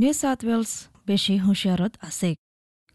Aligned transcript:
New 0.00 0.12
south 0.22 0.40
Wales 0.48 0.70
বেছি 1.08 1.34
হুঁচিয়াৰত 1.44 1.92
আছে। 2.08 2.30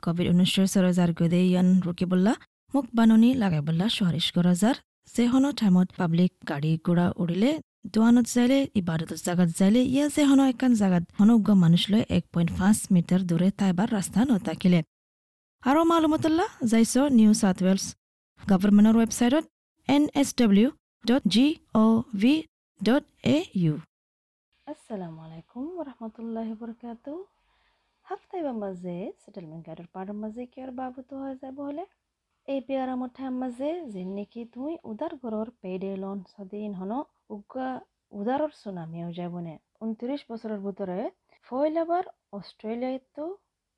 covid 0.04 0.28
ঊনৈছৰ 0.34 0.68
চৰজাৰ 0.74 1.12
গদে 1.20 1.42
ইয়ান 1.52 1.68
ৰুকিবল্লা 1.86 2.34
মোক 2.74 2.86
বাননি 2.98 3.30
লাগাইবল্লা 3.42 3.88
সুৱাৰিছ 3.96 4.28
গৰজাৰ। 4.38 4.76
যেহনো 5.16 5.50
টাইমত 5.60 5.88
পাব্লিক 6.00 6.32
গাড়ী 6.50 6.72
ঘোঁৰা 6.86 7.06
উৰিলে 7.22 7.52
দোৱানত 7.94 8.28
যাইলে 8.36 8.60
ইবাদতৰ 8.82 9.20
জাগাত 9.28 9.50
যাইলে 9.60 9.82
ইয়া 9.94 10.06
যেহনো 10.16 10.44
একান 10.54 10.72
জাগাত 10.82 11.04
অনুজ্ঞ 11.22 11.48
মানুষ 11.64 11.84
লৈ 11.92 12.02
এক 12.18 12.24
পইণ্ট 12.34 12.50
পাঁচ 12.60 12.78
মিটাৰ 12.94 13.22
দূৰে 13.30 13.48
তাইবাৰ 13.60 13.90
ৰাস্তা 13.98 14.20
নতাকিলে 14.30 14.80
আৰু 15.64 15.80
মালুমতল্লা 15.92 16.46
যাইছ 16.72 16.94
নিউ 17.20 17.32
চাউথ 17.42 17.58
ৱেলছ 17.66 17.86
গভৰ্ণমেণ্টৰ 18.50 18.96
ৱেবছাইটত 19.02 19.46
N 19.88 20.04
S 20.22 20.30
W 20.40 20.70
dot 21.06 21.24
G 21.34 21.46
O' 21.84 22.02
V 22.22 22.34
dot 22.82 23.04
A 23.36 23.38
U. 23.64 23.74
আসসালামু 24.68 25.20
আলাইকুম 25.22 25.66
রহমতুল্লাহ 25.82 26.50
বরকাত 26.60 27.06
হাফতাইবা 28.06 28.54
মাঝে 28.56 28.94
সেটেলমেন্ট 29.22 29.64
গাইডৰ 29.68 29.88
পাৰৰ 29.90 30.18
মাঝে 30.18 30.46
কিয়ৰ 30.48 30.72
বাবুতো 30.78 31.20
হৈ 31.22 31.34
যাব 31.40 31.60
হলে 31.62 31.84
এই 32.48 32.60
পেয়াৰা 32.68 32.96
মঠাৰ 33.02 33.34
মাঝে 33.36 33.72
যেন 33.90 34.14
নেকি 34.16 34.46
তুই 34.54 34.78
উদার 34.86 35.18
ঘৰৰ 35.20 35.52
পেডে 35.62 35.92
লোন 35.98 36.24
সদিন 36.30 36.80
হন 36.80 36.96
উগা 37.32 37.70
উদাৰৰ 38.14 38.56
সুনামিও 38.58 39.10
যাবনে 39.14 39.56
উনত্রিশ 39.82 40.26
বছরের 40.30 40.64
ভিতরে 40.66 41.00
ফয়লাবার 41.48 42.06
অস্ট্রেলিয়ায় 42.34 43.00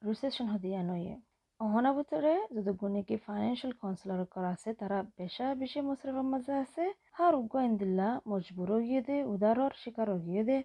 রিসেশন 0.02 0.54
হদিয়া 0.54 0.82
নয়ে 0.86 1.14
অহনা 1.60 1.92
ভিতরে 1.96 2.34
যদি 2.56 2.72
গুণিকি 2.80 3.16
ফাইন্যান্সিয়াল 3.26 3.74
কাউন্সিলর 3.80 4.22
করা 4.32 4.50
আছে 4.56 4.70
তারা 4.80 4.98
বেশা 5.18 5.48
বেশি 5.62 5.80
মুসরফের 5.88 6.28
মাঝে 6.32 6.54
আছে 6.64 6.84
হার 7.18 7.34
উগ্গ 7.36 7.54
ইন্দিল্লা 7.68 8.08
মজবুর 8.30 8.72
গিয়ে 8.86 9.02
দে 9.08 9.18
উদারর 9.34 9.74
শিকার 9.82 10.10
গিয়ে 10.26 10.44
দে 10.50 10.58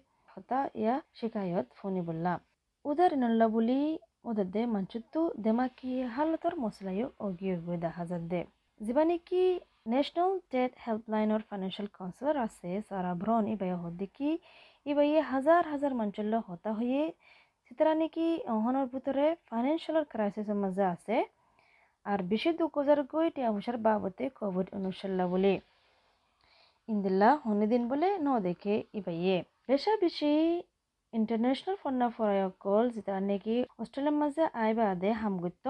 foni 1.73 2.01
bulla 2.01 2.33
udarinalla 2.85 3.45
buli 3.47 3.99
udadde 4.25 4.61
manchuttu 4.67 5.21
demaki 5.37 5.93
halator 6.15 6.53
moslayo 6.57 7.07
ogiyogo 7.19 7.73
dahazadde 7.77 8.41
জিবানিকি 8.81 9.43
ন্যাশনাল 9.91 10.31
ডেট 10.53 10.71
হেল্পলাইনৰ 10.83 11.41
ফাইনেন্সিয়েল 11.49 11.87
কাউন্সিলর 11.97 12.37
আছে 12.37 12.69
সারা 12.89 13.11
ভ্রন 13.21 13.43
ইবাই 13.53 13.71
হদ্দিকি 13.83 14.29
ইবাইয়ে 14.85 15.19
হাজার 15.31 15.63
হাজার 15.71 15.93
মঞ্চল্য 15.93 16.33
হতা 16.47 16.71
হয়ে 16.79 17.01
সিতারা 17.65 17.93
নাকি 18.01 18.27
অহনের 18.47 18.87
ভিতরে 18.93 19.25
ফাইন্যান্সিয়াল 19.49 20.03
ক্রাইসিসের 20.13 20.57
মাঝে 20.63 20.83
আছে 20.93 21.15
আর 22.05 22.19
বেশি 22.31 22.49
দুঃখ 22.59 22.75
গই 23.13 23.27
টিয়া 23.35 23.49
পয়সার 23.51 23.77
বাবদে 23.87 24.25
কোভিড 24.39 24.67
উনিশাল্লা 24.77 25.25
বলে 25.33 25.53
ইন্দিল্লা 26.89 27.29
হনিদিন 27.45 27.83
বলে 27.91 28.09
ন 28.25 28.27
দেখে 28.47 28.73
ইবাইয়ে 28.99 29.37
বেশা 29.69 29.93
ইন্টারন্যাশনাল 31.13 31.75
ফন্না 31.83 32.07
ফরায়কল 32.15 32.83
যেটা 32.95 33.13
নাকি 33.29 33.55
অস্ট্রেলিয়ার 33.81 34.17
মাঝে 34.21 34.43
আইবা 34.63 34.87
দে 35.01 35.09
হামগুত্ত 35.21 35.65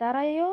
তারাইও 0.00 0.50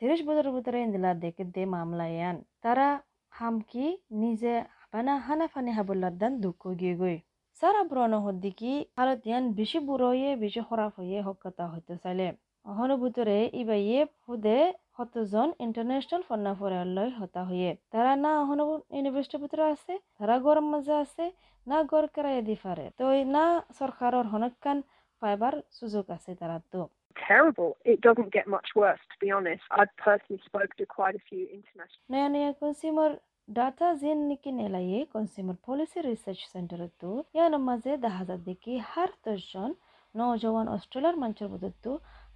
তিরিশ 0.00 0.20
বছরের 0.28 0.52
ভিতরে 0.56 0.78
ইন্দিলা 0.86 1.10
দেখে 1.24 1.44
দে 1.54 1.62
মামলায়ান 1.74 2.36
তারা 2.64 2.88
হামকি 3.32 3.86
নিজে 4.22 4.54
বানা 4.92 5.14
হানা 5.26 5.46
ফানি 5.52 5.70
হাবুল্লার 5.76 6.14
দান 6.20 6.32
দুঃখ 6.44 6.62
গিয়ে 6.80 6.94
গই। 7.00 7.16
সারা 7.60 7.82
ব্রণ 7.90 8.12
হদ্দিকি 8.26 8.72
হালত 8.96 9.20
ইয়ান 9.28 9.44
বেশি 9.58 9.78
বুড়ো 9.88 10.08
হয়ে 10.12 10.30
বেশি 10.44 10.60
খারাপ 10.68 10.92
হয়ে 10.98 11.18
হকতা 11.28 11.64
হইতে 11.72 11.94
চাইলে। 12.02 12.26
অহনো 12.66 12.94
ভিতরে 13.02 13.36
ইবাইয়ে 13.62 14.00
হুদে 14.26 14.58
হতজন 14.98 15.48
ইন্টারন্যাশনাল 15.66 16.22
ফন্না 16.28 16.52
ফরাল্লয় 16.58 17.12
হতা 17.18 17.42
হয়ে 17.48 17.70
তারা 17.92 18.12
না 18.24 18.30
অহনো 18.42 18.64
ইউনিভার্সিটির 18.96 19.42
ভিতরে 19.44 19.64
আছে 19.74 19.92
তারা 20.18 20.34
গরম 20.46 20.66
মাঝে 20.74 20.94
আছে 21.04 21.24
না 21.66 21.76
গড় 21.92 22.08
কেরাই 22.14 22.42
দি 22.48 22.56
পারে 22.64 22.86
তো 22.98 23.04
না 23.36 23.44
সরকারের 23.80 24.26
হনকান 24.32 24.78
পাইবার 25.22 25.54
সুযোগ 25.78 26.04
আছে 26.16 26.30
তারা 26.40 26.58
তো 26.72 26.82
terrible. 27.16 27.76
It 27.84 28.00
doesn't 28.00 28.32
get 28.32 28.46
much 28.48 28.70
worse, 28.74 29.02
to 29.02 29.16
be 29.20 29.30
honest. 29.30 29.62
I've 29.70 29.94
personally 29.98 30.40
spoke 30.44 30.72
to 30.76 30.84
quite 30.88 31.14
a 31.14 31.22
few 31.28 31.44
international. 31.50 32.02
নয়া 32.12 32.28
নয়া 32.34 32.50
কনজিউমার 32.60 33.12
ডাটা 33.48 33.88
জেন 34.02 34.18
নিকি 34.30 34.50
নেলাইয়ে 34.60 35.00
কনজিউমার 35.14 35.56
পলিসি 35.66 35.98
রিসার্চ 36.02 36.40
সেন্টার 36.52 36.80
তো 37.00 37.10
ইয়ার 37.34 37.52
মাঝে 37.68 37.92
দেখা 38.04 38.22
যায় 38.28 38.40
দেখি 38.48 38.74
হার 38.90 39.10
দশজন 39.24 39.70
নজওয়ান 40.14 40.66
অস্ট্রেলিয়ার 40.74 41.16
মঞ্চের 41.22 41.48
বদত্তু 41.52 41.90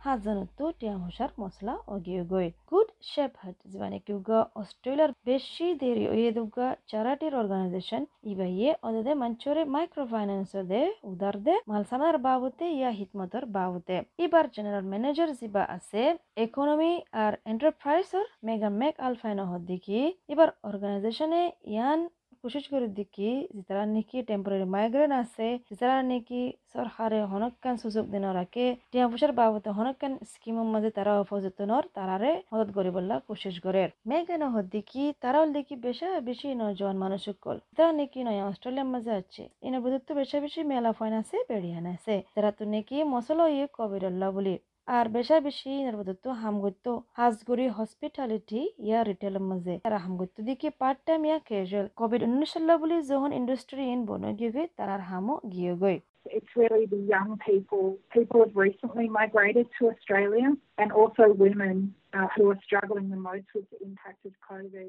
হাজানতো 0.06 0.64
টিয়াম 0.78 1.00
হুসার 1.06 1.30
মশলা 1.42 1.74
অগিয়ে 1.94 2.22
গই। 2.32 2.48
গুড 2.70 2.88
শেফহার্ট 3.12 3.58
জিবানে 3.70 3.98
কিউগা, 4.06 4.40
অস্ট্রেলিয়ার 4.60 5.12
বেশি 5.28 5.66
দেরি 5.82 6.04
ওয়েদুগা 6.10 6.68
চ্যারিটির 6.90 7.34
অর্গানাইজেশন, 7.40 8.02
ইবাইয়ে 8.32 8.70
অদে 8.88 9.12
মঞ্চরে 9.22 9.62
মাইক্রো 9.74 10.04
ফাইন্যান্স 10.12 10.52
দে 10.70 10.82
উদার 11.10 11.36
দে 11.46 11.54
মালসামার 11.70 12.16
বাবুতে 12.26 12.64
ইয়া 12.78 12.90
হিতমতর 12.98 13.42
বাবুতে। 13.56 13.96
এবার 14.24 14.44
জেনারেল 14.54 14.84
ম্যানেজার 14.92 15.30
জিবা 15.38 15.64
আছে 15.76 16.02
ইকোনমি 16.46 16.92
আর 17.24 17.32
এন্টারপ্রাইজর 17.52 18.24
মেগা 18.46 18.70
মেক 18.80 18.94
আলফাইন 19.06 19.38
হদ্দিকি 19.52 19.98
এবার 20.32 20.48
অর্গানাইজেশনে 20.68 21.42
ইয়ান 21.72 22.00
কোশিশ 22.44 22.64
করে 22.72 22.86
দেখি 22.98 23.30
যারা 23.60 23.82
নাকি 23.88 24.18
টেম্পোরারি 24.28 24.66
মাইগ্রেন 24.74 25.12
আছে 25.22 25.48
যারা 25.78 25.96
নাকি 26.10 26.40
সরকারে 26.74 27.18
হনকান 27.30 27.74
সুযোগ 27.82 28.04
দিন 28.14 28.24
রাখে 28.38 28.66
টিয়া 28.90 29.06
পয়সার 29.10 29.32
বাবদে 29.38 29.70
হনকান 29.78 30.12
স্কিমের 30.30 30.68
মাঝে 30.74 30.90
তারা 30.98 31.12
অপযত্নর 31.18 31.84
তারারে 31.96 32.30
মদত 32.50 32.68
করি 32.76 32.90
বললা 32.96 33.14
কোশিশ 33.26 33.56
করে 33.58 33.82
মেঘান 34.08 34.42
দেখি 34.74 35.04
তারাও 35.22 35.44
দেখি 35.56 35.74
বেশা 35.86 36.08
বেশি 36.28 36.48
নজওয়ান 36.60 36.96
মানুষ 37.04 37.22
কল 37.42 37.56
তারা 37.76 37.90
নাকি 37.98 38.18
নয় 38.26 38.40
অস্ট্রেলিয়ার 38.48 38.88
মাঝে 38.94 39.12
আছে 39.20 39.42
এনে 39.62 39.78
বুধত্ব 39.84 40.08
বেশা 40.20 40.38
বেশি 40.44 40.60
মেলা 40.70 40.90
ফাইন 40.98 41.12
আছে 41.20 41.36
বেড়িয়ান 41.50 41.84
আছে 41.94 42.14
তারা 42.34 42.50
তো 42.52 42.62
নাকি 42.72 42.96
মশলা 43.12 43.44
ইয়ে 43.48 43.66
কবিরল্লা 43.76 44.28
বলি 44.36 44.54
আর 44.88 45.06
বেশা 45.16 45.36
বেশি 45.40 45.70
নির্বাচিত 45.78 46.24
হামগত্য 46.42 46.86
হাজগুড়ি 47.18 47.66
হসপিটালিটি 47.78 48.60
ইয়া 48.86 49.00
রিটেলের 49.02 49.44
মাঝে 49.50 49.74
তারা 49.84 49.98
হামগত্য 50.04 50.36
দিকে 50.48 50.68
পার্ট 50.80 50.98
টাইম 51.06 51.20
ইয়া 51.28 51.38
ক্যাজুয়াল 51.48 51.86
কোভিড 52.00 52.20
উনিশ 52.28 52.52
বলি 52.80 52.96
যখন 53.10 53.30
ইন্ডাস্ট্রি 53.32 53.84
ইন 53.94 54.00
বন 54.08 54.22
গিয়ে 54.38 54.52
গই 54.54 54.66
তারার 54.78 55.02
হামও 55.10 55.34
গিয়ে 55.54 55.74
গই 55.82 55.98
It's 56.28 56.52
really 56.56 56.86
the 56.86 57.02
young 57.06 57.30
people. 57.40 57.84
People 58.10 58.38
have 58.40 58.56
recently 58.58 59.06
migrated 59.10 59.66
to 59.76 59.82
Australia 59.88 60.48
and 60.78 60.88
also 60.92 61.22
women 61.36 61.76
uh, 62.12 62.26
who 62.32 62.42
are 62.50 62.58
struggling 62.62 63.06
the 63.08 63.16
most 63.18 63.46
with 63.54 63.66
the 63.70 63.78
impact 63.80 64.20
of 64.24 64.34
COVID. 64.50 64.88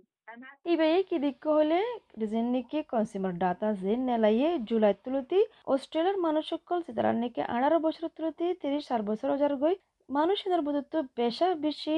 ইবে 0.74 0.88
কি 1.10 1.18
দিক 1.24 1.38
হলে 1.52 1.80
রিজেন 2.20 2.48
নিকে 2.56 2.80
কনজিউমার 2.92 3.34
ডাটা 3.44 3.70
যে 3.84 3.94
নেলাইয়ে 4.08 4.50
জুলাই 4.70 4.96
তুলতি 5.04 5.40
অস্ট্রেলিয়ার 5.68 6.18
মানুষ 6.26 6.44
সকল 6.54 6.78
সিতারার 6.88 7.18
নিকে 7.22 7.42
আঠারো 7.56 7.78
বছর 7.86 8.04
তুলতি 8.16 8.46
তিরিশ 8.62 8.84
চার 8.90 9.02
বছর 9.10 9.28
হাজার 9.36 9.54
গই 9.64 9.76
মানুষের 10.18 10.62
বুধত্ব 10.68 10.94
বেশা 11.20 11.48
বেশি 11.66 11.98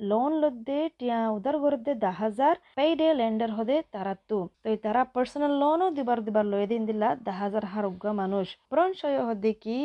লোন 0.00 0.30
লদ্দে 0.42 0.80
টিয়া 0.98 1.18
উদার 1.36 1.56
গরদে 1.62 1.92
দা 2.04 2.12
হাজার 2.22 2.54
পেইডে 2.78 3.08
লেন্ডার 3.20 3.50
হদে 3.58 3.76
তারা 3.94 4.14
তু। 4.28 4.38
তো 4.62 4.68
তারা 4.84 5.02
পার্সোনাল 5.14 5.52
লোনও 5.62 5.88
দিবার 5.96 6.18
দিবার 6.26 6.46
লয়ে 6.52 6.68
দিন 6.72 6.82
দিলা 6.88 7.08
দা 7.26 7.32
হাজার 7.42 7.64
হার 7.72 7.84
হারুগা 7.84 8.10
মানুষ 8.20 8.46
সয় 9.00 9.16
হদে 9.28 9.52
কি 9.64 9.78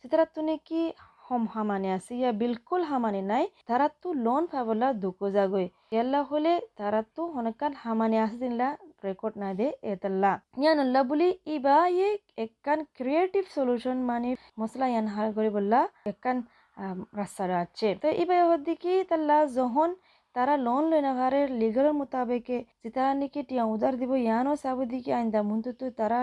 সিতারা 0.00 0.24
তুনে 0.34 0.56
কি 0.68 0.82
হম 1.26 1.44
হামানে 1.54 1.88
আছে, 1.96 2.12
ইয়া 2.20 2.30
বিলকুল 2.40 2.82
হামানে 2.90 3.22
নাই, 3.32 3.44
তারা 3.68 3.86
তো 4.02 4.08
লোন 4.24 4.42
পাবলা 4.52 4.88
দুকো 5.02 5.26
যাগই 5.36 5.66
এল্লা 6.00 6.20
হলে 6.30 6.52
তারা 6.78 7.00
তো 7.14 7.22
হনকান 7.34 7.72
হামানে 7.82 8.16
আছে 8.24 8.36
দিনলা 8.42 8.68
রেকর্ড 9.06 9.34
না 9.42 9.48
দে 9.58 9.66
এতাল্লা। 9.92 10.32
ইয়ান 10.62 10.78
আল্লাহ 10.84 11.02
বলি, 11.10 11.28
ইবা 11.56 11.76
ইয়ে 11.96 12.08
একখান 12.44 12.78
ক্রিয়েটিভ 12.98 13.44
সলিউশন 13.56 13.96
মানে 14.10 14.30
মশলা 14.60 14.86
ইয়ান 14.92 15.06
হার 15.14 15.28
করে 15.36 15.50
বললা, 15.56 15.80
একখান 16.12 16.36
রাস্তাটা 17.20 17.56
আছে 17.64 17.88
তো 18.02 18.08
এবার 18.22 18.40
হদ্দিকি 18.50 18.92
তাল্লা 19.10 19.38
যখন 19.58 19.88
তারা 20.34 20.54
লোন 20.66 20.84
নাভারে 21.06 21.40
লিগালের 21.60 21.94
মোতাবেকে 22.00 22.58
যে 22.82 22.88
তারা 22.96 23.10
নাকি 23.20 23.40
টিয়া 23.48 23.64
উদার 23.74 23.94
দিব 24.00 24.12
ইয়ানো 24.26 24.52
চাব 24.62 24.78
দিকে 24.92 25.10
আইন্দা 25.20 25.40
মুন্তু 25.50 25.70
তারা 26.00 26.20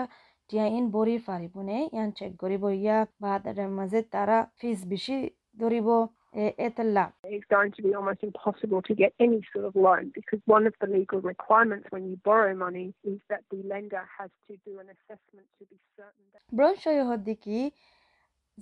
টিয়া 0.50 0.64
ইন 0.76 0.84
বরি 0.96 1.16
পারিব 1.28 1.54
নে 1.68 1.78
ইয়ান 1.94 2.10
চেক 2.18 2.32
করিব 2.42 2.64
ইয়া 2.82 2.98
বা 3.22 3.32
তার 3.44 3.58
মাঝে 3.78 4.00
তারা 4.14 4.38
ফিস 4.58 4.78
বেশি 4.92 5.16
ধরিব. 5.62 5.88
It's 6.32 7.48
going 7.50 7.72
to 7.72 7.82
be 7.82 7.92
almost 7.94 8.22
impossible 8.22 8.80
to 8.82 8.94
get 8.94 9.12
any 9.18 9.40
sort 9.52 9.64
of 9.64 9.74
loan 9.74 10.12
because 10.14 10.40
one 10.46 10.64
of 10.66 10.74
the 10.80 10.86
legal 10.86 11.20
requirements 11.20 11.86
when 11.90 12.04
you 12.08 12.16
borrow 12.24 12.54
money 12.56 12.94
is 13.04 13.18
that 13.28 13.42
the 13.50 13.60
lender 13.64 14.04
has 14.18 14.30
to 14.48 14.52
do 14.66 14.72
an 14.78 14.88
assessment 14.94 15.46
to 15.58 15.62
be 15.66 15.76
certain 15.96 16.24
that. 16.32 16.42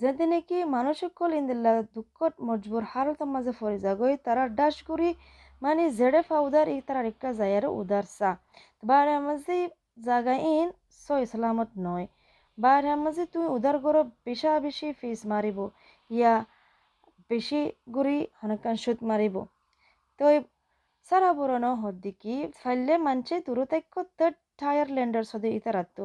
ব্রঞ্চয় 0.01 0.11
হদ্দিকি 0.11 0.31
যেদিনে 0.31 0.39
কি 0.49 0.59
মানসিকল 0.77 1.31
ইন্দিল্লা 1.41 1.73
দুঃখত 1.97 2.35
মজবুর 2.49 2.85
হালত 2.93 3.21
মাঝে 3.35 3.53
ফরি 3.59 3.79
যাগই 3.87 4.15
তারা 4.27 4.45
ডাস 4.59 4.77
করি 4.89 5.11
মানে 5.63 5.83
জেডে 5.99 6.23
ফাউদার 6.29 6.67
ই 6.69 6.79
তারা 6.87 7.01
রেখা 7.09 7.31
যায় 7.39 7.55
আর 7.59 7.65
উদার 7.81 8.07
সা 8.19 8.31
বারে 8.83 9.15
মাঝে 9.27 9.57
জাগা 10.07 10.35
ইন 10.53 10.69
সই 11.05 11.23
সালামত 11.33 11.71
নয়। 11.87 12.07
বারে 12.59 12.93
মাঝে 13.05 13.23
তুমি 13.33 13.47
উদার 13.57 13.77
করো 13.85 14.01
বেশা 14.27 14.53
বেশি 14.67 14.89
ফিস 15.01 15.21
মারিব। 15.33 15.59
ইয়া 16.11 16.35
বেশি 17.31 17.61
গুড়ি 17.95 18.19
হনকান 18.41 18.77
সুদ 18.83 18.99
মারিব। 19.11 19.37
তো 20.21 20.25
সারা 21.09 21.31
বরণ 21.39 21.65
হদ্দিকি 21.83 22.35
ফাইলে 22.57 22.95
মানছে 23.07 23.35
দূরতাক্য 23.47 23.95
তট 24.19 24.35
টায়ার 24.59 24.89
লেন্ডার্স 24.97 25.29
হদে 25.35 25.49
ইতারাতো 25.59 26.03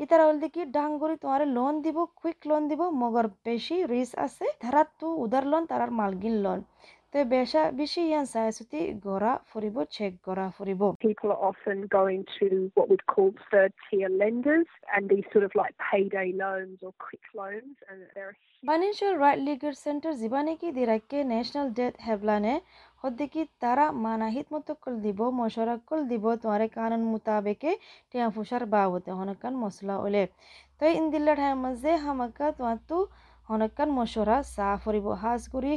ইতারা 0.00 0.24
হল 0.26 0.36
দেখি 0.44 0.62
ডাঙ্গরি 0.74 1.16
তোমার 1.22 1.42
লোন 1.56 1.74
দিব 1.84 1.98
কুইক 2.18 2.40
লোন 2.46 2.62
দিব 2.70 2.80
মগর 3.00 3.26
বেশি 3.44 3.76
রিস্ক 3.90 4.14
আছে 4.18 4.46
ধারাতো 4.62 5.06
উদার 5.24 5.44
লোন 5.50 5.62
তারার 5.70 5.90
মালগিন 5.98 6.36
লোন 6.44 6.58
তো 7.14 7.18
বেশা 7.30 7.62
বেশি 7.80 8.00
ইয়ান 8.08 8.26
সায়সুতি 8.34 8.80
গড়া 9.06 9.32
ফুরিব 9.50 9.76
চেক 9.96 10.12
গড়া 10.26 10.46
ফুরিব 10.56 10.82
People 11.00 11.30
are 11.34 11.42
often 11.50 11.78
going 11.98 12.22
to 12.36 12.46
what 12.74 12.86
we'd 12.90 13.06
call 13.12 13.30
third 13.50 13.72
tier 13.82 14.10
lenders 14.14 14.68
and 14.92 15.02
these 15.12 15.26
sort 15.32 15.44
of 15.48 15.52
like 15.54 15.74
payday 15.86 16.28
loans 16.34 16.76
or 16.86 16.92
quick 17.00 17.24
loans 17.34 17.76
and 17.88 17.98
they're 18.12 18.34
financial 18.62 19.14
right 19.24 19.40
legal 19.48 19.74
centre 19.84 20.12
জীবানে 20.22 20.52
কি 20.60 20.68
দিরাকে 20.78 21.18
ন্যাশনাল 21.32 21.68
ডেট 21.78 21.94
হেভলানে 22.06 22.54
হদ্দিকি 23.04 23.42
তারা 23.62 23.84
মানাহিত 24.06 24.46
মতো 24.54 24.72
কল 24.82 24.94
দিব 25.06 25.20
মশরা 25.40 25.74
call 25.88 26.00
দিব 26.10 26.24
তোমারে 26.42 26.66
কানুন 26.76 27.02
মুতাবেকে 27.10 27.70
টিয়া 28.10 28.28
ফুসার 28.34 28.62
বাবতে 28.74 29.10
হনকান 29.18 29.54
মশলা 29.62 29.94
ওলে 30.04 30.24
তো 30.80 30.84
ইন্দিল্লা 30.98 31.32
ঠাই 31.40 31.52
মাঝে 31.64 31.92
হামাকা 32.04 32.46
তোমার 32.56 32.78
তো 32.88 32.98
হনকান 33.48 33.88
মশরা 33.98 34.36
সাফ 34.54 34.78
হরিব 34.86 35.06
হাজ 35.22 35.42
করি 35.54 35.72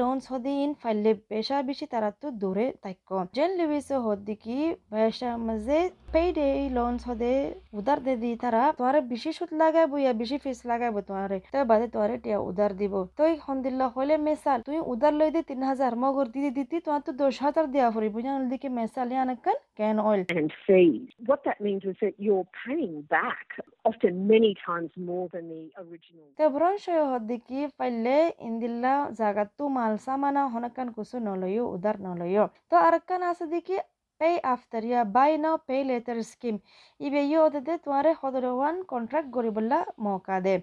লোনস 0.00 0.24
হদিন 0.32 0.68
ফাইলে 0.82 1.10
বেশা 1.30 1.56
তারা 1.92 2.10
তো 2.22 2.28
দূরে 2.42 2.66
তাইক 2.82 3.10
জেন 3.36 3.50
লিবিস 3.58 3.88
হদ্দিকি 4.06 4.56
বেশা 4.94 5.30
মাঝে 5.46 5.78
পেইডে 6.14 6.48
লোনস 6.76 7.02
হদে 7.08 7.34
উদার 7.78 7.98
দে 8.06 8.14
দি 8.22 8.30
তারা 8.42 8.62
তোমারে 8.78 9.00
বেশি 9.12 9.30
সুদ 9.38 9.50
লাগাইব 9.62 9.92
ইয়া 10.02 10.12
বেশি 10.20 10.36
ফিস 10.44 10.58
লাগাইব 10.70 10.96
তোমারে, 11.08 11.38
তো 11.52 11.58
বাদে 11.70 11.86
তোমারে 11.94 12.16
টিয়া 12.24 12.38
উদার 12.50 12.72
দিব 12.80 12.94
তুই 13.18 13.32
হন্দিল্লা 13.46 13.86
হলে 13.96 14.14
মেসাল, 14.26 14.58
তুই 14.68 14.78
উদার 14.92 15.14
লই 15.20 15.30
দে 15.34 15.40
তিন 15.50 15.60
হাজার 15.70 15.92
মগর 16.02 16.26
দিদি 16.34 16.50
দিতি 16.58 16.76
তোমার 16.84 17.02
তো 17.06 17.12
দশ 17.22 17.34
হাজার 17.44 17.64
দেওয়া 17.74 17.90
ফুরি 17.94 18.08
বুঝান 18.14 18.40
দিকে 18.52 18.68
মেসাল 18.78 19.08
ইয়ানাকান 19.14 19.56
ক্যান 19.78 19.96
অয়েল 20.08 20.22
and 20.38 20.50
fees. 20.66 21.08
What 21.30 21.40
that 21.44 21.58
means 21.66 21.84
is 21.90 21.96
that 22.02 22.14
you're 22.24 22.48
paying 22.64 22.96
back 23.16 23.48
often 23.84 24.26
many 24.26 24.54
times 24.66 24.90
more 24.96 25.28
than 25.32 25.48
the 25.48 25.62
original. 25.82 26.50
bron 26.54 26.78
shoyo 26.78 27.04
hodiki 27.12 27.68
paille 27.78 28.34
indilla 28.48 29.12
zagattu 29.20 29.68
mal 29.68 29.98
samana 29.98 30.48
honakan 30.54 30.94
kusu 30.96 31.20
noloyo 31.20 31.70
udar 31.76 31.96
noloyo 32.00 32.50
to 32.70 32.76
arakan 32.76 33.22
asadiki 33.30 33.76
pay 34.20 34.40
after 34.44 34.80
ya 34.82 35.04
buy 35.06 35.36
now, 35.36 35.56
pay 35.58 35.84
later 35.84 36.16
scheme. 36.22 36.60
ibe 37.00 37.20
odede 37.38 37.74
tuare 37.84 38.12
hodorowan 38.14 38.76
contract 38.86 39.28
goribolla 39.30 39.78
moka 39.98 40.40
de 40.40 40.54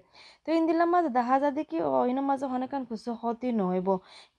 তো 0.46 0.48
ইন্দিলা 0.58 0.84
মাঝে 0.94 1.10
দেখা 1.18 1.36
যায় 1.42 1.54
দেখি 1.58 1.78
অইন 1.98 2.18
মাঝে 2.28 2.46
অনেকান 2.56 2.82
কিছু 2.90 3.10
ক্ষতি 3.20 3.48
নহইব 3.58 3.88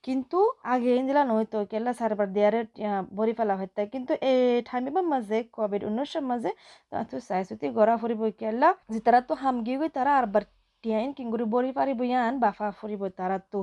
কিন্তু 0.04 0.38
আগে 0.72 0.90
ইন্দিলা 1.00 1.22
নইতো 1.30 1.58
কেলা 1.72 1.92
সার্ভার 2.00 2.28
দিয়ারে 2.36 2.60
ভরি 3.16 3.32
ফেলা 3.38 3.54
হইতা 3.60 3.80
কিন্তু 3.94 4.12
এই 4.30 4.40
ঠামিবার 4.68 5.04
মাঝে 5.12 5.38
কোভিড 5.56 5.82
উনিশের 5.90 6.24
মাঝে 6.30 6.50
তো 7.10 7.16
চাইছুতি 7.28 7.66
গড়া 7.78 7.94
ফুরিব 8.02 8.22
কেলা 8.40 8.68
যে 8.92 8.98
তারা 9.06 9.20
তো 9.28 9.32
হামগি 9.42 9.74
গই 9.80 9.90
তারা 9.98 10.12
আরবার 10.20 10.42
টিয়াইন 10.84 11.10
কিংগুরি 11.16 11.44
বরি 11.54 11.70
পারিব 11.78 12.00
ইয়ান 12.10 12.34
বাফা 12.44 12.66
ফুরিব 12.78 13.02
তারা 13.18 13.38
তো 13.52 13.60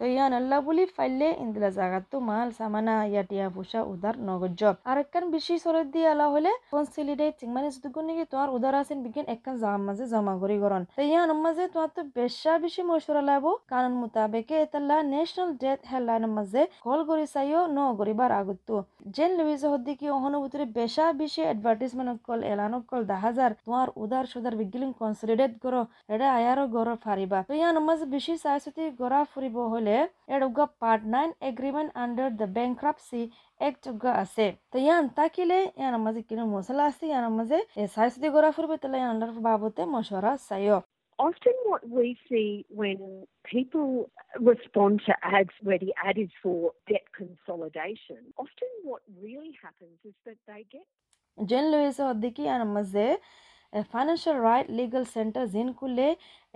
তো 0.00 0.06
ইয়ান 0.08 0.32
আল্লাহ 0.34 0.58
বলি 0.62 0.84
ফাইলে 0.96 1.28
ইন্দিলা 1.42 1.70
জাগাত 1.78 2.12
মাল 2.22 2.48
সামানা 2.58 2.94
ইয়া 3.04 3.22
টিয়া 3.30 3.46
ফুসা 3.54 3.80
উদার 3.92 4.16
নগজ 4.28 4.60
আর 4.86 4.96
একখান 5.02 5.24
বেশি 5.34 5.54
সরদ 5.64 5.86
দিয়ে 5.94 6.08
আলা 6.12 6.26
হলে 6.34 6.50
কনসিলিডেটিং 6.70 7.48
মানে 7.54 7.68
যদি 7.74 7.88
নাকি 8.08 8.24
তোমার 8.32 8.48
উদার 8.56 8.74
আছেন 8.80 8.98
বিজ্ঞান 9.04 9.26
একখান 9.34 9.54
জাম 9.62 9.80
মাঝে 9.88 10.04
জমা 10.12 10.34
করি 10.42 10.56
গরন 10.62 10.82
তো 10.90 11.02
ইয়ান 11.04 11.30
মাঝে 11.44 11.64
তোমার 11.74 11.90
তো 11.96 12.02
বেশা 12.16 12.52
বেশি 12.64 12.82
মশরা 12.90 13.22
লাগবো 13.30 13.50
কানুন 13.70 13.94
মোতাবেকে 14.00 14.54
এতাল্লা 14.64 14.96
ন্যাশনাল 15.12 15.50
ডেথ 15.62 15.80
হেডলাইন 15.90 16.24
মাঝে 16.36 16.62
কল 16.84 17.00
করি 17.08 17.24
চাইও 17.34 17.62
ন 17.70 17.78
গরিবার 18.00 18.30
আগতো 18.40 18.74
জেন 19.14 19.30
লুইজ 19.38 19.62
হদ্দি 19.72 19.92
কি 20.00 20.06
অহনুভূতির 20.10 20.64
বেশা 20.78 21.04
বেশি 21.20 21.40
এডভার্টিজমেন্ট 21.44 22.18
কল 22.26 22.40
এলানো 22.52 22.78
কল 22.90 23.02
দা 23.10 23.16
হাজার 23.24 23.50
তোমার 23.60 23.88
উদার 24.02 24.24
সুদার 24.32 24.54
বিজ্ঞান 24.60 24.90
কনসিলিডেট 25.00 25.52
করো 25.64 25.80
এটা 26.12 26.26
আয়ারও 26.38 26.64
গড় 26.74 26.92
ফারিবা 27.04 27.38
তো 27.48 27.52
ইয়ান 27.60 27.76
মাঝে 27.86 28.04
বেশি 28.14 28.32
চাইছতি 28.44 28.82
গড়া 29.00 29.20
ফুরিব 29.32 29.56
হলে 29.72 29.89
এডুগা 30.34 30.66
part 30.80 31.02
nine 31.14 31.30
agreement 31.50 31.90
under 32.02 32.28
the 32.40 32.48
bankruptcy 32.56 33.22
এক 33.68 33.74
যোগ্য 33.84 34.04
আছে। 34.22 34.46
তো 34.72 34.76
ইয়ান 34.84 35.04
তাকিলে 35.18 35.58
ইয়ান 35.80 35.94
মাঝে 36.04 36.22
কিনো 36.28 36.44
মশলা 36.54 36.84
আছে 36.90 37.04
ইয়ান 37.10 37.26
মাঝে 37.38 37.58
সাইসদি 37.94 38.28
গড়া 38.34 38.50
ফুরবে 38.56 38.76
তাহলে 38.82 38.98
ইয়ান 39.02 39.16
বাবতে 39.46 39.82
মশরা 39.94 40.32
চাইও। 40.48 40.80
Often, 41.18 41.56
what 41.70 41.82
we 41.98 42.06
see 42.28 42.50
when 42.80 42.98
people 43.52 43.88
respond 44.50 44.94
to 45.06 45.12
ads 45.38 45.56
where 45.66 45.80
the 45.84 45.92
ad 46.08 46.16
is 46.26 46.32
for 46.42 46.58
debt 46.90 47.06
consolidation, 47.20 48.20
often 48.44 48.70
what 48.90 49.02
really 49.24 49.54
happens 49.64 49.98
is 50.10 50.16
that 50.26 50.38
they 50.48 50.62
get 50.74 50.86
হদ্দিকি 52.08 52.42
ইয়ান 52.46 52.62
মাঝে 52.76 53.06
ফাইন্যান্সিয়াল 53.92 54.36
রাইট 54.48 54.66
লিগাল 54.78 55.04
সেন্টার 55.16 55.44
জিন 55.54 55.68
কুলে 55.80 56.08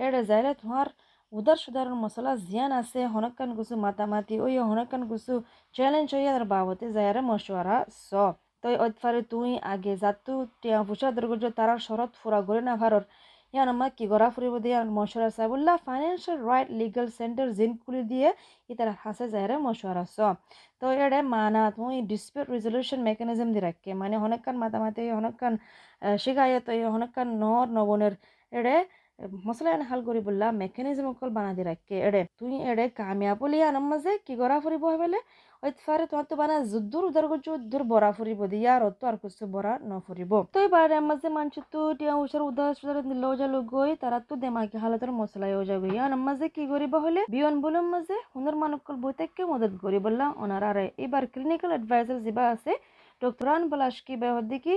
এড়ে 0.04 0.20
যাইলে 0.30 0.52
তোমার 0.60 0.86
উদার 1.34 1.58
সুদারণ 1.64 1.94
মশলা 2.04 2.32
জিয়ান 2.42 2.72
আছে 2.80 3.00
হনকান 3.14 3.50
গুছু 3.58 3.74
মাতামাতি 3.84 4.34
ওই 4.44 4.54
হনকান 4.62 5.02
গুছু 5.10 5.34
চ্যালেঞ্জ 5.74 6.08
হইয়া 6.14 6.32
আর 6.34 6.44
বাবতে 6.52 6.86
যায়ারে 6.96 7.20
মশওয়ারা 7.30 7.76
স 8.00 8.10
তই 8.62 8.74
অতফারে 8.84 9.20
তুই 9.32 9.50
আগে 9.72 9.92
যাতু 10.02 10.34
টিয়া 10.60 10.78
ফুসা 10.86 11.08
দুর্গজ 11.16 11.44
তারার 11.58 11.80
শরৎ 11.88 12.10
ফুরা 12.20 12.40
গড়ে 12.48 12.62
না 12.68 12.74
ভারর 12.82 13.04
ইয়ান 13.54 13.68
আমার 13.68 13.90
কি 13.96 14.04
গড়া 14.12 14.28
ফুরিব 14.34 14.54
দিয়ে 14.64 14.78
মশওয়ারা 14.98 15.30
সাবুল্লাহ 15.38 15.76
ফাইন্যান্সিয়াল 15.86 16.38
রাইট 16.44 16.68
লিগাল 16.80 17.06
সেন্টার 17.18 17.48
জিন 17.58 17.70
কুলি 17.82 18.02
দিয়ে 18.12 18.28
ইতার 18.70 18.90
হাসে 19.02 19.26
যায়ারে 19.32 19.56
মশওয়ারা 19.66 20.04
স 20.06 20.18
তো 20.80 20.86
এড়ে 20.96 21.18
মানা 21.34 21.62
তুই 21.76 21.96
ডিসপিউট 22.10 22.46
রেজলিউশন 22.54 22.98
মেকানিজম 23.08 23.48
দি 23.54 23.60
রাখকে 23.60 23.90
মানে 24.00 24.14
হনকান 24.22 24.56
মাতামাতি 24.62 25.02
হনকান 25.18 25.54
শিকায়ত 26.18 26.66
হনকান 26.94 27.28
নর 27.42 27.66
নবনের 27.76 28.14
এড়ে 28.52 28.76
মশলা 29.46 29.70
হাল 29.90 30.00
করি 30.08 30.20
বললা 30.28 30.46
মেকানিজম 30.62 31.06
অকল 31.12 31.30
বানা 31.36 31.52
দি 31.56 31.62
রাখকে 31.62 31.94
এড়ে 32.08 32.22
তুই 32.40 32.52
এড়ে 32.70 32.84
কামিয়াব 32.98 33.36
বলি 33.42 33.58
আনম 33.68 33.84
মাঝে 33.92 34.12
কি 34.26 34.32
গড়া 34.40 34.56
ফুরিব 34.64 34.82
হবেলে? 34.94 35.18
ফারে 35.78 36.04
তোমার 36.10 36.26
তো 36.30 36.34
বানা 36.40 36.56
যুদ্ধর 36.72 37.02
উদার 37.08 37.26
করছ 37.30 37.46
যুদ্ধর 37.48 37.82
বড়া 37.92 38.10
ফুরিব 38.16 38.40
দিয়া 38.52 38.72
আর 38.76 38.82
তো 39.00 39.04
আর 39.10 39.16
কিছু 39.22 39.44
বড়া 39.54 39.72
ন 39.90 39.92
ফুরিব 40.06 40.32
তো 40.54 40.58
এবারে 40.66 40.96
মাঝে 41.10 41.28
মানছি 41.36 41.60
তো 41.72 41.80
টিয়া 41.98 42.14
উসার 42.22 42.42
উদার 42.50 42.72
সুদার 42.78 42.98
দিল 43.10 43.24
যালো 43.40 43.58
গই 43.74 43.90
তারা 44.02 44.18
তো 44.28 44.34
দেমাকি 44.42 44.76
হালতের 44.82 45.10
মশলা 45.20 45.46
হয়ে 45.50 45.66
যাবে 45.70 45.86
আনম 46.06 46.20
মাঝে 46.28 46.46
কি 46.56 46.64
করিব 46.72 46.94
হলে? 47.04 47.20
বিয়ন 47.34 47.54
বলম 47.64 47.84
মাঝে 47.94 48.16
হুনর 48.32 48.56
মানকল 48.62 48.96
বইতে 49.02 49.42
মদত 49.52 49.72
করি 49.84 49.98
বললা 50.06 50.26
ওনারা 50.42 50.70
এবার 51.04 51.22
ক্লিনিক্যাল 51.32 51.70
অ্যাডভাইজার 51.74 52.18
যিবা 52.26 52.44
আছে 52.54 52.72
ডক্টর 53.24 53.46
আন 53.54 53.62
বলাস 53.72 53.96
কি 54.06 54.14
বেহদি 54.22 54.58
কি 54.66 54.74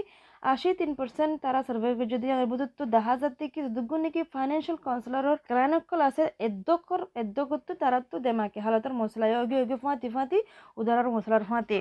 আশি 0.54 0.70
তিন 0.80 0.92
পার্সেন্ট 1.00 1.34
তারা 1.44 1.60
সার্ভে 1.68 2.06
যদি 2.14 2.28
বুধত্ব 2.52 2.80
দেখা 2.96 3.14
যাতে 3.22 3.46
কি 3.54 3.60
দুগুণ 3.76 4.02
নাকি 4.06 4.22
ফাইন্যান্সিয়াল 4.34 4.78
কাউন্সিলর 4.86 5.26
ক্লাইনকল 5.50 6.00
আছে, 6.10 6.24
এদ্দকর 6.48 7.02
এদ্দকত্ব 7.22 7.70
তারা 7.82 8.00
তো 8.12 8.16
দেমাকে। 8.26 8.60
হালতের 8.66 8.94
মশলা 9.00 9.26
অগি 9.44 9.56
অগি 9.64 9.78
ফাঁতি 9.84 10.08
ফাঁতি 10.16 10.40
উদারার 10.80 11.08
মশলার 11.16 11.44
ফাঁতি। 11.50 11.78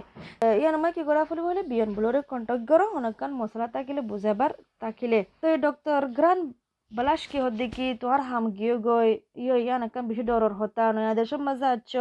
ইয়ান 0.61 0.75
আমার 0.79 0.93
কি 0.97 1.02
করা 1.09 1.23
ফেলব 1.29 1.45
হলে? 1.50 1.62
বিয়ন 1.71 1.90
বুলোরে 1.97 2.21
কন্ট্যাক্ট 2.33 2.64
করো 2.71 2.85
অনেকক্ষণ 2.99 3.33
মশলা 3.40 3.67
তাকিলে 3.75 4.02
বুঝাবার 4.11 4.52
তাকিলে 4.83 5.21
তো 5.40 5.45
এই 5.52 5.59
ডক্টর 5.67 6.00
গ্রান 6.19 6.38
বলাস 6.90 7.23
কি 7.31 7.38
হদ্দি 7.45 7.67
কি 7.76 7.87
তোমার 8.00 8.21
হাম 8.29 8.45
গিয়ে 8.59 8.75
গই। 8.88 9.09
ইয়ে 9.43 9.57
ইয়ান 9.64 9.81
একান 9.87 10.05
বেশি 10.11 10.23
ডরর 10.31 10.55
হতা, 10.61 10.85
নয়া 10.97 11.12
দেশের 11.21 11.40
মাঝে 11.47 11.67
আছ 11.75 11.93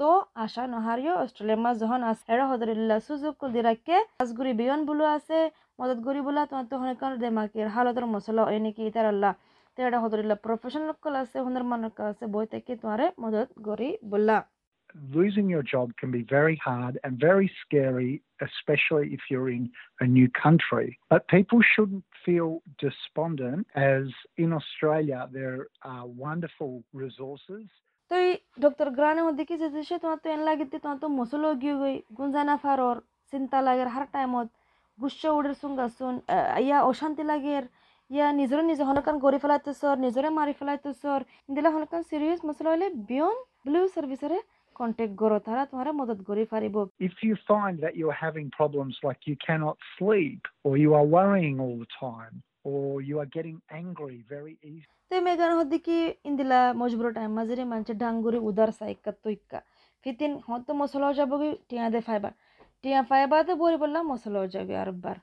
তো 0.00 0.08
আশা 0.44 0.62
নহারিও 0.74 1.14
অস্ট্রেলিয়ার 1.24 1.62
মাঝ 1.64 1.74
যখন 1.82 2.00
আছে 2.10 2.24
এরা 2.34 2.44
হদরিল্লা 2.50 2.96
সুযোগ 3.08 3.32
কুল 3.40 3.50
দিরাকে 3.56 3.96
আজগুড়ি 4.22 4.52
বিয়ন 4.60 4.80
বুলো 4.88 5.04
আছে 5.16 5.38
মদত 5.80 5.98
করি 6.06 6.20
বলা 6.28 6.42
তোমার 6.50 6.66
তো 6.70 6.74
অনেক 6.84 7.02
দেমাকের 7.24 7.68
হালতের 7.74 8.06
মশলা 8.14 8.42
ওই 8.50 8.58
নাকি 8.64 8.82
ইতার 8.90 9.06
আল্লাহ 9.12 9.32
তো 9.78 9.78
এটা 9.86 9.98
আছে 11.22 11.36
হুনার 11.44 11.64
মানক 11.72 11.94
আছে 12.12 12.24
বই 12.34 12.46
থেকে 12.52 12.72
তোমারে 12.82 13.06
মদত 13.22 13.48
করি 13.66 13.88
বললা 14.14 14.38
losing 15.16 15.48
your 15.54 15.64
job 15.74 15.86
can 16.00 16.10
be 16.18 16.24
very 16.38 16.56
hard 16.68 16.94
and 17.04 17.12
very 17.30 17.48
scary, 17.62 18.12
especially 18.40 19.06
if 19.16 19.22
you're 19.30 19.50
in 19.58 19.64
a 20.04 20.06
new 20.06 20.28
country. 20.44 20.88
But 21.12 21.22
people 21.28 21.60
shouldn't 21.72 22.06
feel 22.24 22.50
despondent, 22.78 23.62
as 23.74 24.06
in 24.42 24.50
Australia, 24.60 25.20
there 25.38 25.60
are 25.82 26.06
wonderful 26.26 26.72
resources. 27.04 27.66
তো 28.10 28.14
এই 28.24 28.30
ডক্টর 28.64 28.88
গ্রানের 28.96 29.24
মধ্যে 29.28 29.44
কি 29.48 29.54
যে 29.62 29.96
তোমার 30.02 30.18
তো 30.24 30.28
এন 30.34 30.40
লাগিতে 30.48 30.76
তোমার 30.84 30.98
তো 31.04 31.08
মশলো 31.18 31.48
গিয়ে 31.62 31.76
গই 31.80 31.96
গুঞ্জানা 32.18 32.56
ফারর 32.64 32.96
চিন্তা 33.32 33.58
লাগের 33.66 33.88
হার 33.94 34.06
টাইমত 34.14 34.48
গুচ্ছ 34.98 35.20
উড়ের 35.36 35.54
সুঙ্গাসুন 35.62 36.14
ইয়া 36.66 36.78
অশান্তি 36.90 37.24
লাগের 37.30 37.64
ইয়া 38.10 38.26
নিজরে 38.40 38.62
নিজে 38.70 38.84
হনকান 38.88 39.16
গড়ি 39.24 39.38
ফেলাইতেছর 39.44 39.94
নিজরে 40.04 40.28
মারি 40.38 40.54
ফেলাইতেছর 40.60 41.20
দিলে 41.48 41.68
হনকান 41.74 42.02
সিরিয়াস 42.10 42.40
মশলা 42.48 42.70
হলে 42.74 42.86
বিয়ন 43.08 43.36
ব্লু 43.66 43.80
সার্ভিসরে 43.94 44.38
কন্টেক্ট 44.76 45.14
করো 45.22 45.36
তারা 45.46 45.62
তোমার 45.70 45.86
মদত 46.00 46.20
করি 46.28 46.44
পারিব 46.52 46.76
like 49.06 49.22
you 49.30 49.36
cannot 49.46 49.76
sleep, 49.96 50.40
or 50.64 50.72
you 50.84 50.90
are 50.98 51.06
worrying 51.16 51.54
all 51.64 51.76
the 51.84 51.90
time, 52.04 52.34
or 52.70 52.90
you 53.08 53.16
are 53.22 53.30
getting 53.36 53.58
angry 53.80 54.18
very 54.34 54.54
easily, 54.70 54.92
তো 55.10 55.14
মেগান 55.26 55.52
হদ্দি 55.58 55.78
কি 55.86 55.98
ইন্দিলা 56.28 56.60
মজবুর 56.80 57.08
টাইম 57.16 57.30
মাঝে 57.38 57.64
মানছে 57.72 57.92
ডাঙ্গুরি 58.02 58.38
উদার 58.48 58.70
সাইকা 58.78 59.10
তুইকা 59.22 59.58
ফিতিন 60.02 60.32
হত 60.48 60.66
মশলা 60.80 61.08
যাব 61.18 61.32
কি 61.40 61.48
টিয়া 61.68 61.86
দে 61.94 62.00
ফাইবার। 62.08 62.32
টিয়া 62.82 63.00
ফাইবার 63.10 63.40
তো 63.48 63.52
বই 63.60 63.74
বললাম 63.82 64.02
মশলা 64.12 64.40
যাবে 64.54 64.74
আর 64.82 64.90
বার। 65.04 65.18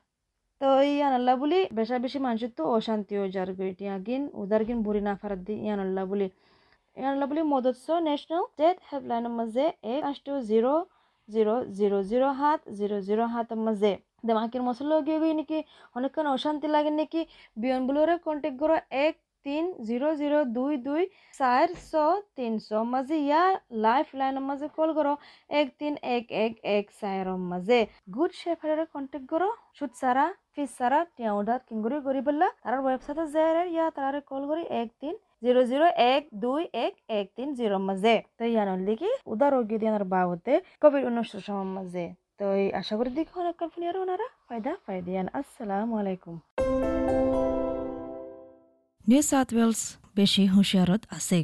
তো 0.60 0.66
ইয়ান 0.90 1.12
আল্লাহ 1.18 1.34
বলি 1.42 1.58
বেশা 1.78 1.96
বেশি 2.04 2.18
মানুষের 2.26 2.52
তো 2.58 2.62
অশান্তি 2.76 3.14
হয়ে 3.18 3.30
যার 3.36 3.50
গিন 3.58 3.94
গিন 4.06 4.22
উদার 4.42 4.62
গিন 4.68 4.78
বুড়ি 4.86 5.00
না 5.08 5.12
ফারাত 5.20 5.40
দি 5.46 5.54
ইয়ান 5.66 5.78
আল্লাহ 5.86 6.04
বলি। 6.12 6.28
ইয়ান 6.98 7.10
আল্লাহ 7.14 7.26
বলি 7.30 7.42
মদতস 7.52 7.86
ন্যাশনাল 8.08 8.42
স্টেট 8.52 8.76
হেল্পলাইনের 8.88 9.34
মাঝে 9.38 9.64
এক 9.94 10.02
আষ্ট 10.10 10.26
জিরো 10.50 10.72
জিরো 11.28 11.54
জিরো 11.78 11.98
জিরো 12.10 12.28
সাত 12.40 12.60
জিরো 12.78 12.96
জিরো 13.08 13.24
সাতের 13.34 13.60
মাঝে। 13.66 13.92
দেমাকের 14.24 14.62
মশলা 14.66 14.94
গিয়ে 15.06 15.18
গিয়ে 15.22 15.36
নাকি 15.40 15.58
অনেকক্ষণ 15.96 16.26
অশান্তি 16.34 16.68
লাগে 16.68 16.90
নাকি 16.92 17.20
বিয়নগুলোরে 17.56 18.14
কন্টেক্ট 18.26 18.56
করো 18.62 18.76
এক 19.02 19.14
তিন 19.46 19.64
জিরো 19.88 20.08
জিরো 20.20 20.38
দুই 20.56 20.74
দুই 20.86 21.02
চারশ 21.38 21.90
তিনশ 22.36 22.66
মাঝে 22.92 23.16
ইয়ার 23.20 23.52
লাইফ 23.84 24.08
লাইনের 24.18 24.44
মাঝে 24.48 24.66
কল 24.76 24.90
করো 24.98 25.12
এক 25.52 25.66
তিন 25.80 25.92
এক 26.10 26.24
এক 26.44 26.52
এক 26.76 26.84
চাৰৰ 26.98 27.28
মাঝে 27.46 27.78
গুড 28.14 28.30
শেফারে 28.40 28.84
কন্টেক্ট 28.94 29.26
করো 29.32 29.48
সুদ 29.76 29.92
সারা 30.00 30.24
ফিস 30.52 30.70
সারা 30.78 31.00
টিয়াউডার 31.16 31.58
কিংগুরি 31.68 31.98
গরি 32.06 32.20
বললা 32.28 32.48
তার 32.62 32.74
ওয়েবসাইটে 32.78 33.24
যায় 33.34 33.66
ইয়া 33.68 33.86
তারারে 33.96 34.20
কল 34.30 34.42
করি 34.50 34.62
এক 34.80 34.88
তিন 35.00 35.14
জিরো 35.44 35.60
জিরো 35.70 35.86
এক 36.06 36.22
দুই 36.42 36.62
এক 36.84 36.94
এক 37.18 37.26
তিন 37.36 37.48
জিরো 37.58 37.76
মাঝে 37.88 38.14
তো 38.38 38.42
ইয়ানোর 38.52 38.80
লিখি 38.88 39.10
উদার 39.32 39.50
রোগী 39.54 39.76
দিয়ানোর 39.80 40.06
বাবতে 40.14 40.52
কোভিড 40.82 41.02
উনিশ 41.08 41.30
সময় 41.46 41.70
মাঝে 41.76 42.04
তো 42.42 42.50
আশা 42.80 42.94
করি 42.98 43.10
দেখো 43.18 43.36
অনেক 43.42 43.56
কল্পনি 43.60 43.84
আর 43.90 43.96
ওনারা 44.04 44.26
ফায়দা, 44.48 44.72
ফায়দিয়ান। 44.84 45.26
আসসালামু 45.40 45.94
আলাইকুম। 46.00 46.34
নিউ 49.08 49.22
সাউথ 49.30 49.48
ৱেলছ 49.58 49.80
বেছি 50.16 50.42
হুঁচিয়াৰত 50.54 51.02
আছে। 51.16 51.38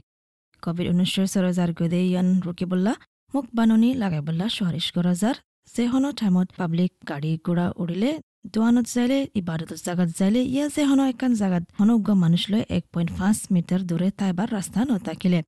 কভিড 0.64 0.86
ঊনৈছৰ 0.92 1.26
চৰজাৰ 1.34 1.70
গদে 1.80 2.00
ইয়ান 2.10 2.28
ৰুকিবল্লা 2.46 2.92
মোক 3.34 3.46
বাননি 3.58 3.90
লাগাইবল্লা 4.02 4.46
চুৱাৰিছ 4.56 4.86
গৰজাৰ 4.96 5.36
যেহনৰ 5.74 6.12
টাইমত 6.20 6.48
পাব্লিক 6.58 6.92
গাড়ী 7.10 7.32
ঘোঁৰা 7.46 7.66
উৰিলে 7.82 8.10
দোৱানত 8.54 8.86
যাইলে 8.94 9.18
ইবাদতৰ 9.40 9.78
জাগাত 9.86 10.10
যাইলে, 10.18 10.40
ইয়া 10.54 10.66
যেহনৰ 10.76 11.08
একান 11.14 11.32
জাগাত 11.40 11.64
অনুজ্ঞ 11.82 12.08
মানুহলৈ 12.24 12.62
এক 12.76 12.84
পইণ্ট 12.92 13.10
পাঁচ 13.18 13.38
মিটাৰ 13.54 13.80
দূৰে 13.90 14.08
তাইবাৰ 14.20 14.48
ৰাস্তা 14.56 14.80
নথাকিলে। 14.90 15.40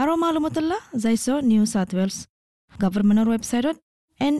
আৰু 0.00 0.12
মালুমতল্লা 0.22 0.78
যাইছ 1.04 1.26
নিউ 1.50 1.62
চাউথ 1.72 1.90
ৱেলছ 1.98 2.16
গভৰ্ণমেণ্টৰ 2.82 3.28
ৱেবছাইটত 3.34 3.76
এন 4.20 4.34